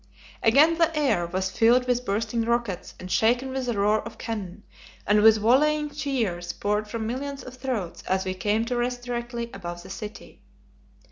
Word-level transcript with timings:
Again 0.41 0.79
the 0.79 0.97
air 0.97 1.27
was 1.27 1.51
filled 1.51 1.85
with 1.85 2.07
bursting 2.07 2.41
rockets 2.41 2.95
and 2.99 3.11
shaken 3.11 3.51
with 3.51 3.67
the 3.67 3.77
roar 3.77 4.01
of 4.01 4.17
cannon, 4.17 4.63
and 5.05 5.21
with 5.21 5.37
volleying 5.37 5.91
cheers, 5.91 6.53
poured 6.53 6.87
from 6.87 7.05
millions 7.05 7.43
of 7.43 7.53
throats, 7.53 8.01
as 8.07 8.25
we 8.25 8.33
came 8.33 8.65
to 8.65 8.75
rest 8.75 9.03
directly 9.03 9.51
above 9.53 9.83
the 9.83 9.91
city. 9.91 10.41